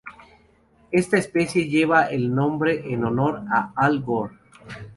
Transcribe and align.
Esta 0.89 1.17
especie 1.19 1.67
lleva 1.69 2.05
el 2.05 2.33
nombre 2.33 2.91
en 2.91 3.05
honor 3.05 3.45
a 3.53 3.71
Al 3.75 4.01
Gore. 4.01 4.35